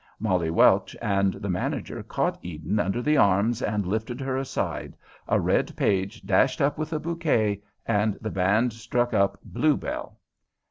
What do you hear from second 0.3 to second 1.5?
Welch and the